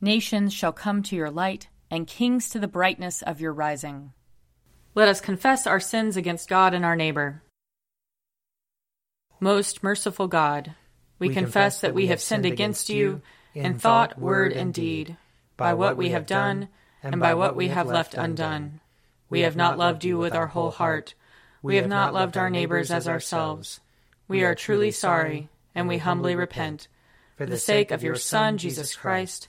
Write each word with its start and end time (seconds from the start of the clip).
Nations 0.00 0.54
shall 0.54 0.72
come 0.72 1.02
to 1.02 1.16
your 1.16 1.30
light, 1.30 1.68
and 1.90 2.06
kings 2.06 2.48
to 2.50 2.58
the 2.58 2.68
brightness 2.68 3.20
of 3.20 3.40
your 3.40 3.52
rising. 3.52 4.12
Let 4.94 5.08
us 5.08 5.20
confess 5.20 5.66
our 5.66 5.80
sins 5.80 6.16
against 6.16 6.48
God 6.48 6.72
and 6.72 6.84
our 6.84 6.96
neighbor. 6.96 7.42
Most 9.40 9.82
merciful 9.82 10.26
God, 10.26 10.74
we, 11.18 11.28
we 11.28 11.34
confess 11.34 11.82
that 11.82 11.94
we 11.94 12.06
have 12.06 12.20
sinned 12.20 12.46
against 12.46 12.88
you 12.88 13.20
in 13.54 13.78
thought, 13.78 14.18
word, 14.18 14.52
and 14.52 14.72
deed, 14.72 15.16
by 15.56 15.74
what 15.74 15.98
we 15.98 16.10
have 16.10 16.26
done 16.26 16.68
and 17.02 17.20
by 17.20 17.34
what 17.34 17.54
we 17.54 17.68
have 17.68 17.86
left 17.86 18.14
undone. 18.14 18.80
We 19.28 19.40
have 19.40 19.56
not 19.56 19.76
loved 19.76 20.04
you 20.04 20.16
with 20.16 20.34
our 20.34 20.46
whole 20.46 20.70
heart. 20.70 21.14
We 21.62 21.76
have 21.76 21.88
not 21.88 22.14
loved 22.14 22.38
our 22.38 22.48
neighbors 22.48 22.90
as 22.90 23.06
ourselves. 23.06 23.80
We 24.28 24.44
are 24.44 24.54
truly 24.54 24.92
sorry, 24.92 25.50
and 25.74 25.88
we 25.88 25.98
humbly 25.98 26.34
repent. 26.34 26.88
For 27.36 27.44
the 27.44 27.58
sake 27.58 27.90
of 27.90 28.02
your 28.02 28.16
Son, 28.16 28.56
Jesus 28.56 28.94
Christ, 28.94 29.48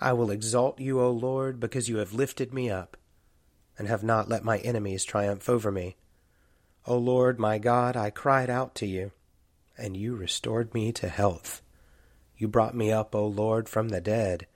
I 0.00 0.14
will 0.14 0.30
exalt 0.30 0.80
you, 0.80 0.98
O 1.00 1.10
Lord, 1.10 1.60
because 1.60 1.88
you 1.88 1.98
have 1.98 2.14
lifted 2.14 2.54
me 2.54 2.70
up, 2.70 2.96
and 3.76 3.86
have 3.86 4.02
not 4.02 4.30
let 4.30 4.42
my 4.42 4.58
enemies 4.58 5.04
triumph 5.04 5.48
over 5.48 5.70
me. 5.70 5.96
O 6.86 6.96
Lord 6.96 7.38
my 7.38 7.58
God, 7.58 7.96
I 7.96 8.08
cried 8.08 8.48
out 8.48 8.74
to 8.76 8.86
you, 8.86 9.12
and 9.76 9.96
you 9.96 10.16
restored 10.16 10.72
me 10.72 10.90
to 10.92 11.08
health. 11.08 11.60
You 12.38 12.48
brought 12.48 12.74
me 12.74 12.90
up, 12.90 13.14
O 13.14 13.26
Lord, 13.26 13.68
from 13.68 13.90
the 13.90 14.00
dead. 14.00 14.46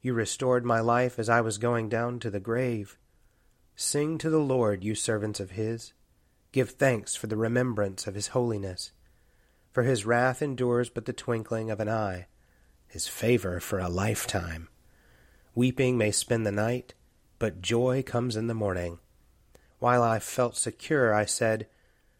You 0.00 0.14
restored 0.14 0.64
my 0.64 0.78
life 0.78 1.18
as 1.18 1.28
I 1.28 1.40
was 1.40 1.58
going 1.58 1.88
down 1.88 2.20
to 2.20 2.30
the 2.30 2.38
grave. 2.38 2.96
Sing 3.74 4.18
to 4.18 4.30
the 4.30 4.38
Lord, 4.38 4.84
you 4.84 4.94
servants 4.94 5.40
of 5.40 5.50
his. 5.50 5.92
Give 6.52 6.70
thanks 6.70 7.16
for 7.16 7.26
the 7.26 7.36
remembrance 7.36 8.06
of 8.06 8.14
his 8.14 8.28
holiness. 8.28 8.92
For 9.72 9.82
his 9.82 10.06
wrath 10.06 10.40
endures 10.40 10.88
but 10.88 11.06
the 11.06 11.12
twinkling 11.12 11.70
of 11.72 11.80
an 11.80 11.88
eye, 11.88 12.28
his 12.86 13.08
favor 13.08 13.58
for 13.58 13.80
a 13.80 13.88
lifetime. 13.88 14.68
Weeping 15.56 15.96
may 15.96 16.10
spend 16.10 16.46
the 16.46 16.52
night, 16.52 16.92
but 17.38 17.62
joy 17.62 18.02
comes 18.02 18.36
in 18.36 18.46
the 18.46 18.52
morning. 18.52 18.98
While 19.78 20.02
I 20.02 20.18
felt 20.18 20.54
secure, 20.54 21.14
I 21.14 21.24
said, 21.24 21.66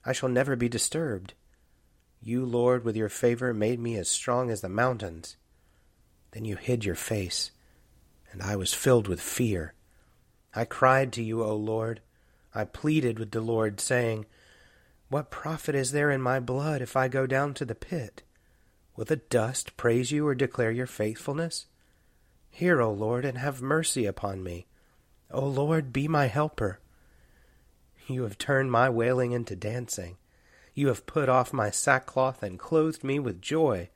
I 0.06 0.14
shall 0.14 0.30
never 0.30 0.56
be 0.56 0.70
disturbed. 0.70 1.34
You, 2.22 2.47
Lord, 2.47 2.82
with 2.82 2.97
your 2.97 3.10
favor 3.10 3.52
made 3.52 3.78
me 3.78 3.98
as 3.98 4.08
strong 4.08 4.50
as 4.50 4.62
the 4.62 4.70
mountains. 4.70 5.36
Then 6.30 6.47
you 6.47 6.56
hid 6.56 6.86
your 6.86 6.94
face, 6.94 7.50
and 8.32 8.42
I 8.42 8.56
was 8.56 8.72
filled 8.72 9.06
with 9.06 9.20
fear. 9.20 9.74
I 10.54 10.64
cried 10.64 11.12
to 11.12 11.22
you, 11.22 11.44
O 11.44 11.54
Lord. 11.54 12.00
I 12.54 12.64
pleaded 12.64 13.18
with 13.18 13.32
the 13.32 13.42
Lord, 13.42 13.82
saying, 13.82 14.24
What 15.10 15.30
profit 15.30 15.74
is 15.74 15.92
there 15.92 16.10
in 16.10 16.22
my 16.22 16.41
blood 16.41 16.80
if 16.80 16.97
I 16.97 17.08
go 17.08 17.26
down 17.26 17.53
to 17.53 17.66
the 17.66 17.74
pit? 17.74 18.22
Will 18.97 19.04
the 19.04 19.16
dust 19.16 19.76
praise 19.76 20.10
you 20.10 20.26
or 20.26 20.34
declare 20.34 20.70
your 20.70 20.86
faithfulness? 20.86 21.66
Hear, 22.56 22.80
O 22.80 22.90
Lord, 22.90 23.26
and 23.26 23.36
have 23.36 23.60
mercy 23.60 24.06
upon 24.06 24.42
me. 24.42 24.66
O 25.30 25.44
Lord, 25.44 25.92
be 25.92 26.08
my 26.08 26.28
helper. 26.28 26.80
You 28.06 28.22
have 28.22 28.38
turned 28.38 28.72
my 28.72 28.88
wailing 28.88 29.32
into 29.32 29.54
dancing. 29.54 30.16
You 30.72 30.88
have 30.88 31.04
put 31.04 31.28
off 31.28 31.52
my 31.52 31.68
sackcloth 31.68 32.42
and 32.42 32.58
clothed 32.58 33.04
me 33.04 33.18
with 33.18 33.42
joy. 33.42 33.90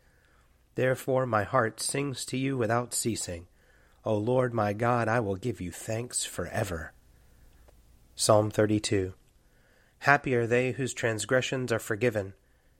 Therefore 0.74 1.24
my 1.24 1.42
heart 1.42 1.80
sings 1.80 2.26
to 2.26 2.36
you 2.36 2.58
without 2.58 2.92
ceasing. 2.92 3.46
O 4.04 4.14
Lord 4.14 4.52
my 4.52 4.74
God, 4.74 5.08
I 5.08 5.20
will 5.20 5.36
give 5.36 5.62
you 5.62 5.72
thanks 5.72 6.26
forever. 6.26 6.92
Psalm 8.14 8.50
32 8.50 9.14
Happy 10.00 10.34
are 10.34 10.46
they 10.46 10.72
whose 10.72 10.92
transgressions 10.92 11.72
are 11.72 11.78
forgiven, 11.78 12.34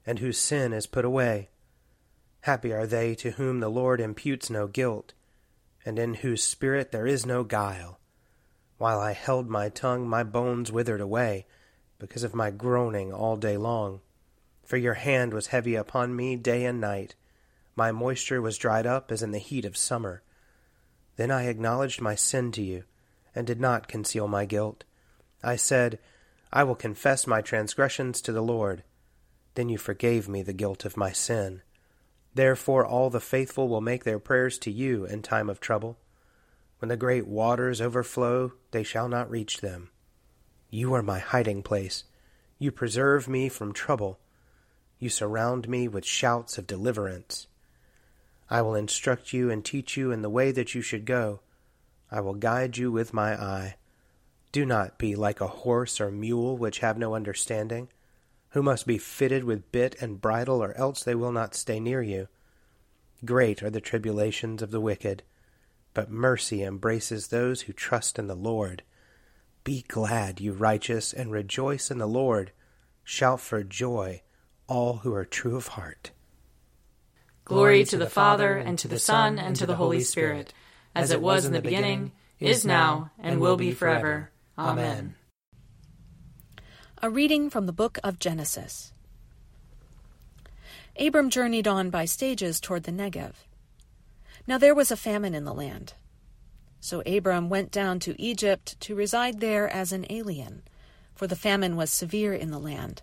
and 0.05 0.19
whose 0.19 0.37
sin 0.37 0.73
is 0.73 0.85
put 0.85 1.05
away. 1.05 1.49
Happy 2.41 2.71
are 2.71 2.85
they 2.85 3.15
to 3.15 3.31
whom 3.31 3.61
the 3.61 3.69
Lord 3.69 3.99
imputes 3.99 4.47
no 4.47 4.67
guilt 4.67 5.15
and 5.85 5.97
in 5.97 6.15
whose 6.15 6.43
spirit 6.43 6.91
there 6.91 7.07
is 7.07 7.25
no 7.25 7.43
guile. 7.43 7.99
While 8.77 8.99
I 8.99 9.13
held 9.13 9.49
my 9.49 9.69
tongue, 9.69 10.07
my 10.07 10.23
bones 10.23 10.71
withered 10.71 11.01
away, 11.01 11.45
because 11.99 12.23
of 12.23 12.33
my 12.33 12.49
groaning 12.49 13.13
all 13.13 13.37
day 13.37 13.57
long. 13.57 14.01
For 14.65 14.77
your 14.77 14.95
hand 14.95 15.33
was 15.33 15.47
heavy 15.47 15.75
upon 15.75 16.15
me 16.15 16.35
day 16.35 16.65
and 16.65 16.81
night. 16.81 17.15
My 17.75 17.91
moisture 17.91 18.41
was 18.41 18.57
dried 18.57 18.87
up 18.87 19.11
as 19.11 19.21
in 19.21 19.31
the 19.31 19.37
heat 19.37 19.65
of 19.65 19.77
summer. 19.77 20.23
Then 21.15 21.29
I 21.29 21.43
acknowledged 21.43 22.01
my 22.01 22.15
sin 22.15 22.51
to 22.53 22.61
you, 22.61 22.85
and 23.35 23.45
did 23.45 23.59
not 23.59 23.87
conceal 23.87 24.27
my 24.27 24.45
guilt. 24.45 24.83
I 25.43 25.55
said, 25.55 25.99
I 26.53 26.63
will 26.63 26.75
confess 26.75 27.27
my 27.27 27.41
transgressions 27.41 28.21
to 28.21 28.31
the 28.31 28.41
Lord. 28.41 28.83
Then 29.55 29.69
you 29.69 29.77
forgave 29.77 30.27
me 30.27 30.41
the 30.41 30.53
guilt 30.53 30.85
of 30.85 30.97
my 30.97 31.11
sin. 31.11 31.61
Therefore 32.33 32.85
all 32.85 33.09
the 33.09 33.19
faithful 33.19 33.67
will 33.67 33.81
make 33.81 34.03
their 34.03 34.19
prayers 34.19 34.57
to 34.59 34.71
you 34.71 35.05
in 35.05 35.21
time 35.21 35.49
of 35.49 35.59
trouble. 35.59 35.97
When 36.79 36.89
the 36.89 36.97
great 36.97 37.27
waters 37.27 37.81
overflow, 37.81 38.53
they 38.71 38.83
shall 38.83 39.07
not 39.07 39.29
reach 39.29 39.61
them. 39.61 39.89
You 40.69 40.93
are 40.93 41.03
my 41.03 41.19
hiding 41.19 41.61
place. 41.61 42.05
You 42.57 42.71
preserve 42.71 43.27
me 43.27 43.49
from 43.49 43.73
trouble. 43.73 44.19
You 44.97 45.09
surround 45.09 45.67
me 45.67 45.87
with 45.87 46.05
shouts 46.05 46.57
of 46.57 46.67
deliverance. 46.67 47.47
I 48.49 48.61
will 48.61 48.75
instruct 48.75 49.33
you 49.33 49.49
and 49.49 49.63
teach 49.63 49.97
you 49.97 50.11
in 50.11 50.21
the 50.21 50.29
way 50.29 50.51
that 50.51 50.73
you 50.73 50.81
should 50.81 51.05
go. 51.05 51.41
I 52.09 52.21
will 52.21 52.33
guide 52.33 52.77
you 52.77 52.91
with 52.91 53.13
my 53.13 53.33
eye. 53.33 53.75
Do 54.51 54.65
not 54.65 54.97
be 54.97 55.15
like 55.15 55.41
a 55.41 55.47
horse 55.47 55.99
or 55.99 56.11
mule 56.11 56.57
which 56.57 56.79
have 56.79 56.97
no 56.97 57.15
understanding 57.15 57.89
who 58.51 58.61
must 58.61 58.85
be 58.85 58.97
fitted 58.97 59.43
with 59.43 59.71
bit 59.71 59.95
and 60.01 60.21
bridle, 60.21 60.61
or 60.61 60.77
else 60.77 61.03
they 61.03 61.15
will 61.15 61.31
not 61.31 61.55
stay 61.55 61.79
near 61.79 62.01
you. 62.01 62.27
Great 63.23 63.61
are 63.61 63.69
the 63.69 63.81
tribulations 63.81 64.61
of 64.61 64.71
the 64.71 64.81
wicked, 64.81 65.23
but 65.93 66.09
mercy 66.09 66.63
embraces 66.63 67.27
those 67.27 67.61
who 67.61 67.73
trust 67.73 68.17
in 68.17 68.27
the 68.27 68.35
Lord. 68.35 68.83
Be 69.63 69.85
glad, 69.87 70.41
you 70.41 70.53
righteous, 70.53 71.13
and 71.13 71.31
rejoice 71.31 71.91
in 71.91 71.97
the 71.97 72.07
Lord. 72.07 72.51
Shout 73.03 73.39
for 73.39 73.63
joy, 73.63 74.21
all 74.67 74.97
who 74.97 75.13
are 75.13 75.25
true 75.25 75.55
of 75.55 75.67
heart. 75.67 76.11
Glory 77.45 77.83
to 77.85 77.97
the 77.97 78.09
Father, 78.09 78.57
and 78.57 78.77
to 78.79 78.87
the 78.87 78.99
Son, 78.99 79.37
and 79.37 79.55
to 79.55 79.65
the 79.65 79.75
Holy 79.75 80.01
Spirit, 80.01 80.53
as 80.95 81.11
it 81.11 81.21
was 81.21 81.45
in 81.45 81.53
the 81.53 81.61
beginning, 81.61 82.11
is 82.39 82.65
now, 82.65 83.11
and 83.19 83.39
will 83.39 83.57
be 83.57 83.71
forever. 83.71 84.31
Amen. 84.57 85.15
A 87.03 87.09
reading 87.09 87.49
from 87.49 87.65
the 87.65 87.73
book 87.73 87.97
of 88.03 88.19
Genesis. 88.19 88.93
Abram 90.99 91.31
journeyed 91.31 91.67
on 91.67 91.89
by 91.89 92.05
stages 92.05 92.59
toward 92.59 92.83
the 92.83 92.91
Negev. 92.91 93.33
Now 94.45 94.59
there 94.59 94.75
was 94.75 94.91
a 94.91 94.95
famine 94.95 95.33
in 95.33 95.43
the 95.43 95.53
land. 95.53 95.95
So 96.79 97.01
Abram 97.01 97.49
went 97.49 97.71
down 97.71 97.99
to 98.01 98.21
Egypt 98.21 98.79
to 98.81 98.93
reside 98.93 99.39
there 99.39 99.67
as 99.67 99.91
an 99.91 100.05
alien, 100.11 100.61
for 101.15 101.25
the 101.25 101.35
famine 101.35 101.75
was 101.75 101.91
severe 101.91 102.35
in 102.35 102.51
the 102.51 102.59
land. 102.59 103.01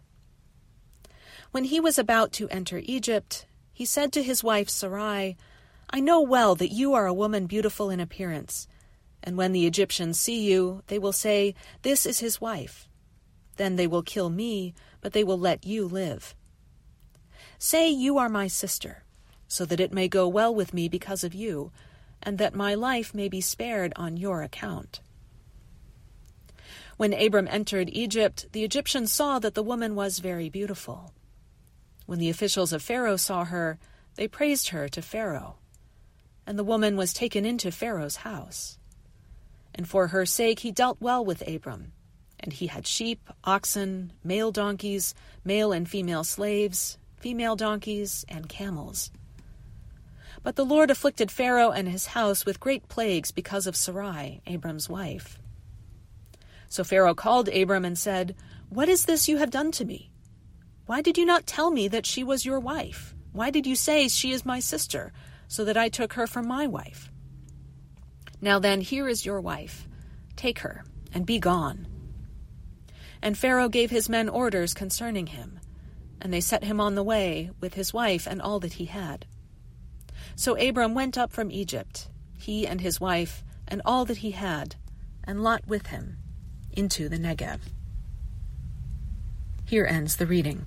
When 1.51 1.65
he 1.65 1.81
was 1.81 1.99
about 1.99 2.31
to 2.35 2.49
enter 2.51 2.81
Egypt, 2.85 3.47
he 3.73 3.85
said 3.85 4.13
to 4.13 4.23
his 4.23 4.45
wife 4.45 4.69
Sarai, 4.69 5.37
I 5.91 5.99
know 5.99 6.21
well 6.21 6.55
that 6.55 6.71
you 6.71 6.95
are 6.95 7.07
a 7.07 7.13
woman 7.13 7.47
beautiful 7.47 7.91
in 7.91 7.99
appearance, 7.99 8.69
and 9.25 9.37
when 9.37 9.51
the 9.51 9.67
Egyptians 9.67 10.21
see 10.21 10.49
you, 10.49 10.85
they 10.87 11.01
will 11.01 11.13
say, 11.13 11.57
This 11.83 12.07
is 12.07 12.21
his 12.21 12.41
wife. 12.41 12.88
Then 13.59 13.77
they 13.77 13.87
will 13.87 14.03
kill 14.03 14.31
me, 14.31 14.73
but 15.03 15.13
they 15.13 15.23
will 15.23 15.39
let 15.39 15.67
you 15.67 15.87
live. 15.87 16.35
Say 17.59 17.91
you 17.91 18.17
are 18.17 18.31
my 18.31 18.49
sister, 18.49 19.05
so 19.47 19.67
that 19.67 19.81
it 19.81 19.93
may 19.93 20.09
go 20.09 20.27
well 20.27 20.55
with 20.55 20.73
me 20.73 20.89
because 20.89 21.23
of 21.23 21.35
you 21.35 21.71
and 22.23 22.39
that 22.39 22.55
my 22.55 22.75
life 22.75 23.15
may 23.15 23.29
be 23.29 23.41
spared 23.41 23.93
on 23.97 24.17
your 24.17 24.43
account. 24.43 25.01
When 26.97 27.13
Abram 27.13 27.49
entered 27.49 27.91
Egypt, 27.93 28.47
the 28.53 28.65
Egyptians 28.65 29.13
saw 29.13 29.39
that 29.39 29.55
the 29.55 29.63
woman 29.63 29.95
was 29.95 30.19
very 30.19 30.49
beautiful. 30.49 31.13
When 32.07 32.19
the 32.19 32.31
officials 32.31 32.73
of 32.73 32.83
Pharaoh 32.83 33.17
saw 33.17 33.45
her, 33.45 33.79
they 34.17 34.27
praised 34.27 34.69
her 34.71 34.89
to 34.89 35.03
Pharaoh. 35.03 35.57
And 36.47 36.59
the 36.59 36.65
woman 36.65 36.97
was 36.97 37.13
taken 37.13 37.45
into 37.45 37.71
Pharaoh's 37.71 38.17
house. 38.17 38.79
And 39.75 39.89
for 39.89 40.09
her 40.09 40.27
sake 40.27 40.61
he 40.61 40.73
dealt 40.73 41.01
well 41.01 41.25
with 41.25 41.47
Abram. 41.47 41.93
And 42.41 42.53
he 42.53 42.69
had 42.69 42.87
sheep, 42.87 43.29
oxen, 43.45 44.13
male 44.23 44.53
donkeys, 44.53 45.15
male 45.45 45.73
and 45.73 45.89
female 45.89 46.25
slaves, 46.25 46.99
female 47.17 47.57
donkeys, 47.57 48.25
and 48.29 48.49
camels. 48.49 49.11
But 50.43 50.57
the 50.57 50.65
Lord 50.65 50.91
afflicted 50.91 51.31
Pharaoh 51.31 51.71
and 51.71 51.89
his 51.89 52.07
house 52.07 52.47
with 52.47 52.61
great 52.61 52.89
plagues 52.89 53.33
because 53.33 53.67
of 53.67 53.77
Sarai, 53.77 54.41
Abram's 54.47 54.89
wife. 54.89 55.39
So 56.69 56.85
Pharaoh 56.85 57.15
called 57.15 57.49
Abram 57.49 57.85
and 57.85 57.99
said, 57.99 58.37
What 58.69 58.89
is 58.89 59.07
this 59.07 59.29
you 59.29 59.39
have 59.39 59.51
done 59.51 59.73
to 59.73 59.85
me? 59.85 60.11
Why 60.87 61.03
did 61.03 61.19
you 61.19 61.27
not 61.27 61.47
tell 61.47 61.71
me 61.71 61.89
that 61.89 62.07
she 62.07 62.23
was 62.23 62.47
your 62.47 62.61
wife? 62.61 63.15
Why 63.33 63.51
did 63.51 63.67
you 63.67 63.77
say 63.77 64.09
she 64.09 64.33
is 64.33 64.47
my 64.47 64.61
sister, 64.61 65.13
so 65.49 65.65
that 65.65 65.77
I 65.77 65.89
took 65.89 66.15
her 66.15 66.27
for 66.27 66.43
my 66.43 66.67
wife? 66.67 67.11
Now 68.41 68.59
then, 68.59 68.81
here 68.81 69.09
is 69.09 69.27
your 69.27 69.41
wife. 69.41 69.89
Take 70.37 70.61
her, 70.61 70.85
and 71.13 71.27
be 71.27 71.39
gone. 71.39 71.88
And 73.23 73.37
Pharaoh 73.37 73.69
gave 73.69 73.91
his 73.91 74.09
men 74.09 74.29
orders 74.29 74.75
concerning 74.75 75.29
him, 75.29 75.61
and 76.21 76.33
they 76.33 76.41
set 76.41 76.65
him 76.65 76.81
on 76.81 76.95
the 76.95 77.03
way 77.03 77.51
with 77.61 77.75
his 77.75 77.93
wife 77.93 78.27
and 78.27 78.41
all 78.41 78.61
that 78.61 78.75
he 78.75 78.87
had. 78.87 79.27
So 80.37 80.57
Abram 80.57 80.95
went 80.95 81.19
up 81.19 81.33
from 81.33 81.51
Egypt, 81.51 82.09
he 82.39 82.67
and 82.67 82.81
his 82.81 83.01
wife, 83.01 83.43
and 83.67 83.83
all 83.85 84.05
that 84.05 84.19
he 84.19 84.31
had, 84.31 84.77
and 85.25 85.43
Lot 85.43 85.67
with 85.67 85.89
him, 85.89 86.19
into 86.73 87.09
the 87.09 87.19
Negev. 87.19 87.61
Here 89.65 89.85
ends 89.85 90.17
the 90.17 90.27
reading. 90.27 90.67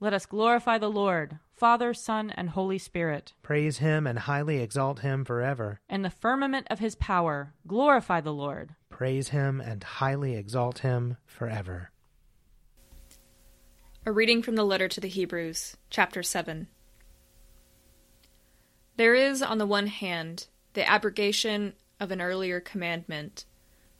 Let 0.00 0.12
us 0.12 0.26
glorify 0.26 0.78
the 0.78 0.90
Lord, 0.90 1.38
Father, 1.56 1.92
Son, 1.92 2.30
and 2.30 2.50
Holy 2.50 2.78
Spirit. 2.78 3.32
Praise 3.42 3.78
him 3.78 4.06
and 4.06 4.20
highly 4.20 4.58
exalt 4.58 5.00
him 5.00 5.24
forever. 5.24 5.80
In 5.90 6.02
the 6.02 6.10
firmament 6.10 6.68
of 6.70 6.78
his 6.78 6.94
power, 6.94 7.52
glorify 7.66 8.20
the 8.20 8.32
Lord. 8.32 8.76
Praise 8.90 9.30
him 9.30 9.60
and 9.60 9.82
highly 9.82 10.36
exalt 10.36 10.80
him 10.80 11.16
forever. 11.26 11.90
A 14.06 14.12
reading 14.12 14.40
from 14.40 14.54
the 14.54 14.64
letter 14.64 14.86
to 14.86 15.00
the 15.00 15.08
Hebrews, 15.08 15.76
chapter 15.90 16.22
7. 16.22 16.68
There 18.96 19.16
is, 19.16 19.42
on 19.42 19.58
the 19.58 19.66
one 19.66 19.88
hand, 19.88 20.46
the 20.74 20.88
abrogation 20.88 21.72
of 21.98 22.12
an 22.12 22.22
earlier 22.22 22.60
commandment, 22.60 23.46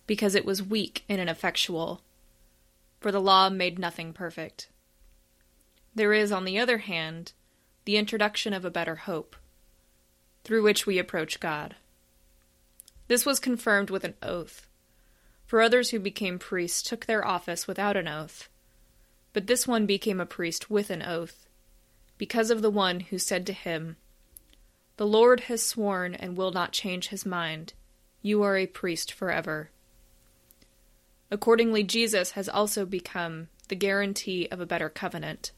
because 0.06 0.36
it 0.36 0.44
was 0.44 0.62
weak 0.62 1.04
and 1.08 1.20
ineffectual, 1.20 2.02
for 3.00 3.10
the 3.10 3.20
law 3.20 3.48
made 3.48 3.80
nothing 3.80 4.12
perfect. 4.12 4.68
There 5.98 6.12
is, 6.12 6.30
on 6.30 6.44
the 6.44 6.60
other 6.60 6.78
hand, 6.78 7.32
the 7.84 7.96
introduction 7.96 8.52
of 8.52 8.64
a 8.64 8.70
better 8.70 8.94
hope, 8.94 9.34
through 10.44 10.62
which 10.62 10.86
we 10.86 10.96
approach 10.96 11.40
God. 11.40 11.74
This 13.08 13.26
was 13.26 13.40
confirmed 13.40 13.90
with 13.90 14.04
an 14.04 14.14
oath, 14.22 14.68
for 15.44 15.60
others 15.60 15.90
who 15.90 15.98
became 15.98 16.38
priests 16.38 16.82
took 16.88 17.06
their 17.06 17.26
office 17.26 17.66
without 17.66 17.96
an 17.96 18.06
oath, 18.06 18.48
but 19.32 19.48
this 19.48 19.66
one 19.66 19.86
became 19.86 20.20
a 20.20 20.24
priest 20.24 20.70
with 20.70 20.90
an 20.90 21.02
oath, 21.02 21.48
because 22.16 22.52
of 22.52 22.62
the 22.62 22.70
one 22.70 23.00
who 23.00 23.18
said 23.18 23.44
to 23.46 23.52
him, 23.52 23.96
The 24.98 25.06
Lord 25.06 25.40
has 25.50 25.66
sworn 25.66 26.14
and 26.14 26.36
will 26.36 26.52
not 26.52 26.70
change 26.70 27.08
his 27.08 27.26
mind. 27.26 27.72
You 28.22 28.44
are 28.44 28.56
a 28.56 28.68
priest 28.68 29.12
forever. 29.12 29.70
Accordingly, 31.32 31.82
Jesus 31.82 32.30
has 32.38 32.48
also 32.48 32.86
become 32.86 33.48
the 33.66 33.74
guarantee 33.74 34.46
of 34.52 34.60
a 34.60 34.66
better 34.66 34.88
covenant. 34.88 35.50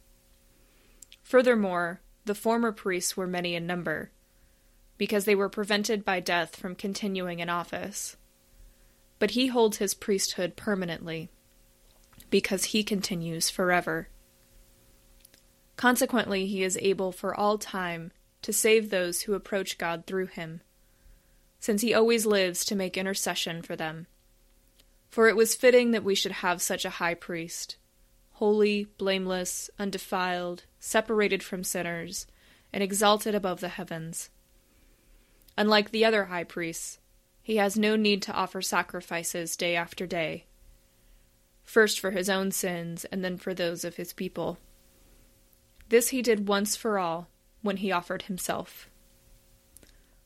Furthermore, 1.30 2.00
the 2.24 2.34
former 2.34 2.72
priests 2.72 3.16
were 3.16 3.24
many 3.28 3.54
in 3.54 3.64
number, 3.64 4.10
because 4.98 5.26
they 5.26 5.36
were 5.36 5.48
prevented 5.48 6.04
by 6.04 6.18
death 6.18 6.56
from 6.56 6.74
continuing 6.74 7.38
in 7.38 7.48
office. 7.48 8.16
But 9.20 9.30
he 9.30 9.46
holds 9.46 9.76
his 9.76 9.94
priesthood 9.94 10.56
permanently, 10.56 11.30
because 12.30 12.64
he 12.64 12.82
continues 12.82 13.48
forever. 13.48 14.08
Consequently, 15.76 16.46
he 16.46 16.64
is 16.64 16.76
able 16.82 17.12
for 17.12 17.32
all 17.32 17.58
time 17.58 18.10
to 18.42 18.52
save 18.52 18.90
those 18.90 19.22
who 19.22 19.34
approach 19.34 19.78
God 19.78 20.06
through 20.08 20.26
him, 20.26 20.62
since 21.60 21.82
he 21.82 21.94
always 21.94 22.26
lives 22.26 22.64
to 22.64 22.74
make 22.74 22.96
intercession 22.96 23.62
for 23.62 23.76
them. 23.76 24.08
For 25.08 25.28
it 25.28 25.36
was 25.36 25.54
fitting 25.54 25.92
that 25.92 26.02
we 26.02 26.16
should 26.16 26.32
have 26.32 26.60
such 26.60 26.84
a 26.84 26.90
high 26.90 27.14
priest 27.14 27.76
holy, 28.40 28.84
blameless, 28.96 29.68
undefiled, 29.78 30.64
separated 30.78 31.42
from 31.42 31.62
sinners, 31.62 32.26
and 32.72 32.82
exalted 32.82 33.34
above 33.34 33.60
the 33.60 33.68
heavens. 33.68 34.30
Unlike 35.58 35.90
the 35.90 36.06
other 36.06 36.24
high 36.24 36.44
priests, 36.44 36.98
he 37.42 37.56
has 37.56 37.76
no 37.76 37.96
need 37.96 38.22
to 38.22 38.32
offer 38.32 38.62
sacrifices 38.62 39.58
day 39.58 39.76
after 39.76 40.06
day, 40.06 40.46
first 41.64 42.00
for 42.00 42.12
his 42.12 42.30
own 42.30 42.50
sins 42.50 43.04
and 43.12 43.22
then 43.22 43.36
for 43.36 43.52
those 43.52 43.84
of 43.84 43.96
his 43.96 44.14
people. 44.14 44.56
This 45.90 46.08
he 46.08 46.22
did 46.22 46.48
once 46.48 46.76
for 46.76 46.98
all 46.98 47.28
when 47.60 47.76
he 47.76 47.92
offered 47.92 48.22
himself. 48.22 48.88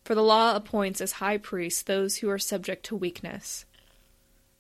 For 0.05 0.15
the 0.15 0.23
law 0.23 0.55
appoints 0.55 1.01
as 1.01 1.13
high 1.13 1.39
priests 1.39 1.83
those 1.83 2.19
who 2.19 2.31
are 2.31 2.39
subject 2.39 2.87
to 2.87 2.95
weakness. 2.95 3.65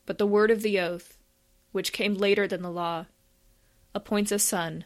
But 0.06 0.18
the 0.18 0.26
word 0.26 0.50
of 0.50 0.62
the 0.62 0.80
oath, 0.80 1.18
which 1.70 1.92
came 1.92 2.14
later 2.14 2.48
than 2.48 2.62
the 2.62 2.70
law, 2.70 3.06
appoints 3.94 4.32
a 4.32 4.38
son 4.38 4.84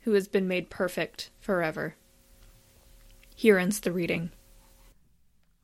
who 0.00 0.12
has 0.12 0.28
been 0.28 0.48
made 0.48 0.70
perfect 0.70 1.30
forever. 1.40 1.94
Here 3.34 3.58
ends 3.58 3.80
the 3.80 3.92
reading. 3.92 4.30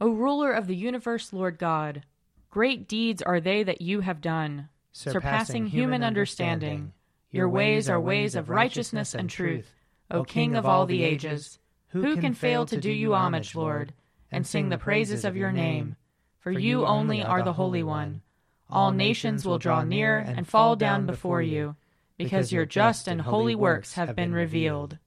O 0.01 0.11
ruler 0.11 0.53
of 0.53 0.67
the 0.67 0.77
universe, 0.77 1.33
Lord 1.33 1.59
God, 1.59 2.03
great 2.51 2.87
deeds 2.87 3.23
are 3.23 3.41
they 3.41 3.63
that 3.63 3.81
you 3.81 4.01
have 4.01 4.21
done, 4.21 4.69
surpassing 4.93 5.67
human 5.67 6.03
understanding. 6.03 6.93
Your 7.31 7.49
ways 7.49 7.89
are 7.89 8.01
ways 8.01 8.35
of 8.35 8.51
righteousness 8.51 9.15
and 9.15 9.29
truth, 9.29 9.73
O 10.11 10.23
King 10.25 10.55
of 10.55 10.67
all 10.67 10.87
the 10.87 11.03
ages. 11.03 11.59
Who 11.89 12.17
can 12.19 12.35
fail 12.35 12.67
to 12.67 12.77
do 12.77 12.91
you 12.91 13.15
homage, 13.15 13.55
Lord, 13.55 13.95
and 14.31 14.47
sing 14.47 14.69
the 14.69 14.79
praises 14.79 15.25
of 15.25 15.37
your 15.37 15.53
name? 15.53 15.97
For 16.39 16.51
you 16.51 16.85
only 16.85 17.23
are 17.23 17.43
the 17.43 17.55
Holy 17.55 17.83
One. 17.83 18.23
All 18.69 18.93
nations 18.93 19.45
will 19.47 19.59
draw 19.59 19.83
near 19.83 20.19
and 20.19 20.47
fall 20.47 20.77
down 20.77 21.07
before 21.07 21.41
you, 21.43 21.77
because 22.17 22.53
your 22.53 22.67
just 22.67 23.09
and 23.09 23.21
holy 23.21 23.55
works 23.55 23.95
have 23.95 24.17
been 24.17 24.33
revealed. 24.33 24.99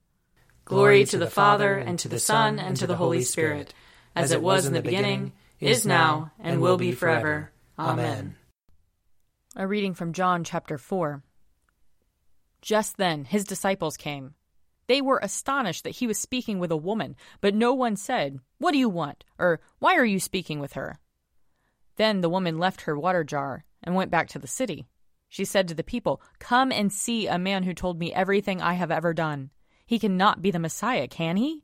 Glory 0.65 1.05
to 1.05 1.17
the 1.17 1.29
Father, 1.29 1.75
and 1.75 1.97
to 1.99 2.07
the 2.07 2.19
Son, 2.19 2.59
and 2.59 2.77
to 2.77 2.85
the 2.85 2.97
Holy 2.97 3.21
Spirit 3.21 3.73
as 4.15 4.31
it 4.31 4.41
was 4.41 4.65
in 4.65 4.73
the 4.73 4.81
beginning, 4.81 5.31
is 5.59 5.85
now, 5.85 6.31
and 6.39 6.61
will 6.61 6.77
be 6.77 6.91
forever. 6.91 7.51
Amen. 7.77 8.35
A 9.55 9.67
reading 9.67 9.93
from 9.93 10.13
John 10.13 10.43
chapter 10.43 10.77
4. 10.77 11.23
Just 12.61 12.97
then 12.97 13.25
his 13.25 13.45
disciples 13.45 13.97
came. 13.97 14.35
They 14.87 15.01
were 15.01 15.19
astonished 15.21 15.83
that 15.83 15.95
he 15.97 16.07
was 16.07 16.17
speaking 16.17 16.59
with 16.59 16.71
a 16.71 16.77
woman, 16.77 17.15
but 17.41 17.53
no 17.53 17.73
one 17.73 17.95
said, 17.95 18.39
What 18.57 18.71
do 18.71 18.77
you 18.77 18.89
want? 18.89 19.23
or 19.37 19.59
Why 19.79 19.95
are 19.95 20.05
you 20.05 20.19
speaking 20.19 20.59
with 20.59 20.73
her? 20.73 20.99
Then 21.95 22.21
the 22.21 22.29
woman 22.29 22.57
left 22.57 22.81
her 22.81 22.97
water 22.97 23.23
jar 23.23 23.65
and 23.83 23.95
went 23.95 24.11
back 24.11 24.27
to 24.29 24.39
the 24.39 24.47
city. 24.47 24.87
She 25.29 25.45
said 25.45 25.67
to 25.67 25.75
the 25.75 25.83
people, 25.83 26.21
Come 26.39 26.71
and 26.71 26.91
see 26.91 27.27
a 27.27 27.37
man 27.37 27.63
who 27.63 27.73
told 27.73 27.99
me 27.99 28.11
everything 28.11 28.61
I 28.61 28.73
have 28.73 28.91
ever 28.91 29.13
done. 29.13 29.51
He 29.85 29.99
cannot 29.99 30.41
be 30.41 30.51
the 30.51 30.59
Messiah, 30.59 31.07
can 31.07 31.37
he? 31.37 31.63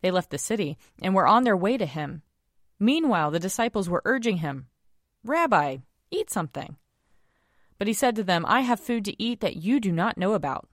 They 0.00 0.10
left 0.10 0.30
the 0.30 0.38
city 0.38 0.78
and 1.02 1.14
were 1.14 1.26
on 1.26 1.42
their 1.42 1.56
way 1.56 1.76
to 1.76 1.86
him. 1.86 2.22
Meanwhile, 2.78 3.32
the 3.32 3.40
disciples 3.40 3.88
were 3.88 4.02
urging 4.04 4.38
him, 4.38 4.68
Rabbi, 5.24 5.78
eat 6.10 6.30
something. 6.30 6.76
But 7.78 7.88
he 7.88 7.92
said 7.92 8.14
to 8.16 8.22
them, 8.22 8.44
I 8.46 8.60
have 8.60 8.78
food 8.78 9.04
to 9.06 9.22
eat 9.22 9.40
that 9.40 9.56
you 9.56 9.80
do 9.80 9.90
not 9.90 10.16
know 10.16 10.34
about. 10.34 10.68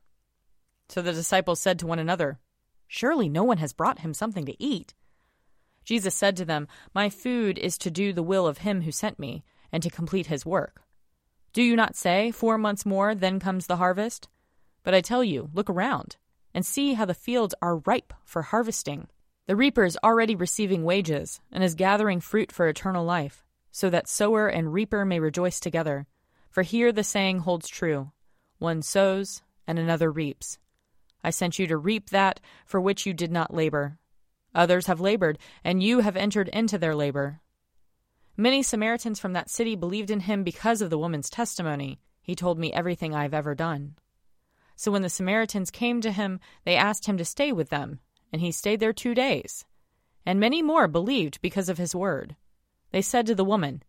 So 0.89 1.01
the 1.01 1.13
disciples 1.13 1.59
said 1.59 1.79
to 1.79 1.87
one 1.87 1.99
another, 1.99 2.39
Surely 2.87 3.27
no 3.27 3.43
one 3.43 3.57
has 3.57 3.73
brought 3.73 3.99
him 3.99 4.13
something 4.13 4.45
to 4.45 4.63
eat. 4.63 4.93
Jesus 5.83 6.13
said 6.13 6.37
to 6.37 6.45
them, 6.45 6.67
My 6.93 7.09
food 7.09 7.57
is 7.57 7.77
to 7.79 7.89
do 7.89 8.13
the 8.13 8.23
will 8.23 8.45
of 8.45 8.59
him 8.59 8.81
who 8.81 8.91
sent 8.91 9.17
me, 9.17 9.43
and 9.71 9.81
to 9.81 9.89
complete 9.89 10.27
his 10.27 10.45
work. 10.45 10.83
Do 11.53 11.61
you 11.61 11.75
not 11.75 11.95
say, 11.95 12.31
Four 12.31 12.57
months 12.57 12.83
more, 12.85 13.13
then 13.13 13.39
comes 13.39 13.67
the 13.67 13.77
harvest? 13.77 14.27
But 14.83 14.95
I 14.95 15.01
tell 15.01 15.23
you, 15.23 15.51
look 15.53 15.69
around, 15.69 16.17
and 16.53 16.65
see 16.65 16.93
how 16.93 17.05
the 17.05 17.13
fields 17.13 17.53
are 17.61 17.77
ripe 17.77 18.11
for 18.25 18.41
harvesting. 18.41 19.07
The 19.45 19.55
reaper 19.55 19.83
is 19.83 19.97
already 20.03 20.35
receiving 20.35 20.83
wages 20.83 21.41
and 21.51 21.63
is 21.63 21.75
gathering 21.75 22.21
fruit 22.21 22.51
for 22.51 22.67
eternal 22.67 23.05
life, 23.05 23.45
so 23.71 23.89
that 23.91 24.07
sower 24.07 24.47
and 24.47 24.73
reaper 24.73 25.05
may 25.05 25.19
rejoice 25.19 25.59
together. 25.59 26.07
For 26.49 26.63
here 26.63 26.91
the 26.91 27.03
saying 27.03 27.39
holds 27.39 27.67
true 27.67 28.11
one 28.57 28.81
sows 28.81 29.41
and 29.67 29.77
another 29.77 30.11
reaps. 30.11 30.57
I 31.23 31.29
sent 31.29 31.59
you 31.59 31.67
to 31.67 31.77
reap 31.77 32.09
that 32.09 32.39
for 32.65 32.81
which 32.81 33.05
you 33.05 33.13
did 33.13 33.31
not 33.31 33.53
labor. 33.53 33.99
Others 34.55 34.87
have 34.87 35.01
labored, 35.01 35.37
and 35.63 35.83
you 35.83 35.99
have 35.99 36.15
entered 36.15 36.47
into 36.49 36.77
their 36.77 36.95
labor. 36.95 37.41
Many 38.35 38.63
Samaritans 38.63 39.19
from 39.19 39.33
that 39.33 39.49
city 39.49 39.75
believed 39.75 40.09
in 40.09 40.21
him 40.21 40.43
because 40.43 40.81
of 40.81 40.89
the 40.89 40.97
woman's 40.97 41.29
testimony. 41.29 41.99
He 42.21 42.35
told 42.35 42.57
me 42.57 42.73
everything 42.73 43.13
I 43.13 43.23
have 43.23 43.33
ever 43.33 43.53
done. 43.53 43.95
So 44.75 44.91
when 44.91 45.03
the 45.03 45.09
Samaritans 45.09 45.69
came 45.69 46.01
to 46.01 46.11
him, 46.11 46.39
they 46.65 46.75
asked 46.75 47.05
him 47.05 47.17
to 47.17 47.25
stay 47.25 47.51
with 47.51 47.69
them 47.69 47.99
and 48.33 48.41
he 48.41 48.51
stayed 48.51 48.79
there 48.79 48.91
two 48.91 49.13
days. 49.13 49.63
And 50.25 50.39
many 50.39 50.61
more 50.63 50.87
believed 50.87 51.39
because 51.41 51.69
of 51.69 51.77
his 51.77 51.95
word. 51.95 52.35
They 52.91 53.03
said 53.03 53.27
to 53.27 53.35
the 53.35 53.45
woman, 53.45 53.83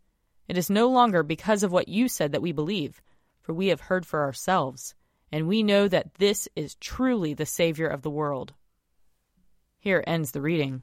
It 0.46 0.58
is 0.58 0.68
no 0.68 0.88
longer 0.88 1.22
because 1.22 1.62
of 1.62 1.72
what 1.72 1.88
you 1.88 2.08
said 2.08 2.32
that 2.32 2.42
we 2.42 2.52
believe, 2.52 3.00
for 3.40 3.54
we 3.54 3.68
have 3.68 3.80
heard 3.80 4.04
for 4.04 4.20
ourselves, 4.20 4.94
and 5.32 5.48
we 5.48 5.62
know 5.62 5.88
that 5.88 6.14
this 6.14 6.46
is 6.54 6.74
truly 6.76 7.32
the 7.32 7.46
Savior 7.46 7.86
of 7.86 8.02
the 8.02 8.10
world. 8.10 8.52
Here 9.78 10.04
ends 10.06 10.32
the 10.32 10.42
reading. 10.42 10.82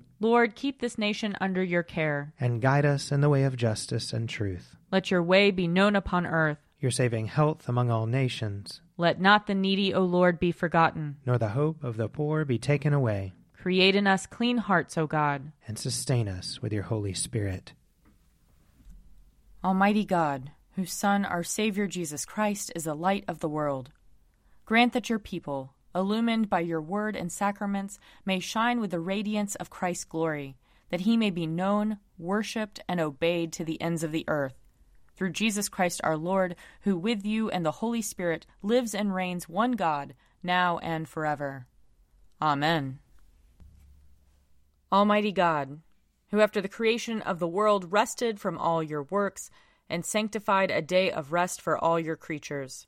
Lord, 0.21 0.55
keep 0.55 0.79
this 0.79 0.99
nation 0.99 1.35
under 1.41 1.63
your 1.63 1.81
care. 1.81 2.31
And 2.39 2.61
guide 2.61 2.85
us 2.85 3.11
in 3.11 3.21
the 3.21 3.29
way 3.29 3.41
of 3.41 3.57
justice 3.57 4.13
and 4.13 4.29
truth. 4.29 4.75
Let 4.91 5.09
your 5.09 5.23
way 5.23 5.49
be 5.49 5.67
known 5.67 5.95
upon 5.95 6.27
earth. 6.27 6.59
Your 6.79 6.91
saving 6.91 7.25
health 7.25 7.67
among 7.67 7.89
all 7.89 8.05
nations. 8.05 8.81
Let 8.97 9.19
not 9.19 9.47
the 9.47 9.55
needy, 9.55 9.95
O 9.95 10.03
Lord, 10.03 10.39
be 10.39 10.51
forgotten. 10.51 11.17
Nor 11.25 11.39
the 11.39 11.49
hope 11.49 11.83
of 11.83 11.97
the 11.97 12.07
poor 12.07 12.45
be 12.45 12.59
taken 12.59 12.93
away. 12.93 13.33
Create 13.57 13.95
in 13.95 14.05
us 14.05 14.27
clean 14.27 14.57
hearts, 14.57 14.95
O 14.95 15.07
God. 15.07 15.53
And 15.67 15.79
sustain 15.79 16.27
us 16.27 16.61
with 16.61 16.71
your 16.71 16.83
Holy 16.83 17.15
Spirit. 17.15 17.73
Almighty 19.63 20.05
God, 20.05 20.51
whose 20.75 20.93
Son, 20.93 21.25
our 21.25 21.43
Savior 21.43 21.87
Jesus 21.87 22.25
Christ, 22.25 22.71
is 22.75 22.83
the 22.83 22.93
light 22.93 23.23
of 23.27 23.39
the 23.39 23.49
world, 23.49 23.89
grant 24.65 24.93
that 24.93 25.09
your 25.09 25.19
people, 25.19 25.73
illumined 25.93 26.49
by 26.49 26.59
your 26.59 26.81
word 26.81 27.15
and 27.15 27.31
sacraments, 27.31 27.99
may 28.25 28.39
shine 28.39 28.79
with 28.79 28.91
the 28.91 28.99
radiance 28.99 29.55
of 29.55 29.69
Christ's 29.69 30.05
glory, 30.05 30.57
that 30.89 31.01
he 31.01 31.17
may 31.17 31.29
be 31.29 31.47
known, 31.47 31.97
worshipped, 32.17 32.79
and 32.87 32.99
obeyed 32.99 33.53
to 33.53 33.63
the 33.63 33.81
ends 33.81 34.03
of 34.03 34.11
the 34.11 34.25
earth. 34.27 34.55
Through 35.15 35.31
Jesus 35.31 35.69
Christ 35.69 36.01
our 36.03 36.17
Lord, 36.17 36.55
who 36.81 36.97
with 36.97 37.25
you 37.25 37.49
and 37.49 37.65
the 37.65 37.71
Holy 37.71 38.01
Spirit 38.01 38.45
lives 38.61 38.95
and 38.95 39.13
reigns 39.13 39.47
one 39.47 39.73
God, 39.73 40.15
now 40.41 40.79
and 40.79 41.07
forever. 41.07 41.67
Amen. 42.41 42.99
Almighty 44.91 45.31
God, 45.31 45.79
who 46.31 46.41
after 46.41 46.59
the 46.59 46.67
creation 46.67 47.21
of 47.21 47.39
the 47.39 47.47
world 47.47 47.91
rested 47.91 48.39
from 48.39 48.57
all 48.57 48.81
your 48.81 49.03
works 49.03 49.51
and 49.89 50.05
sanctified 50.05 50.71
a 50.71 50.81
day 50.81 51.11
of 51.11 51.31
rest 51.31 51.61
for 51.61 51.77
all 51.77 51.99
your 51.99 52.15
creatures, 52.15 52.87